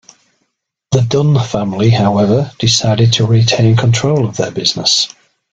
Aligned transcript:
The 0.93 1.01
Dunne 1.03 1.37
family, 1.45 1.91
however, 1.91 2.51
decided 2.57 3.13
to 3.13 3.27
retain 3.27 3.77
control 3.77 4.25
of 4.27 4.35
their 4.35 4.49
business. 4.49 5.07